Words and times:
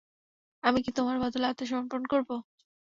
আমি 0.63 0.79
কি 0.85 0.91
তোমার 0.91 1.17
বদলে 1.23 1.45
আত্মসমর্পণ 1.47 2.01
করব? 2.11 2.29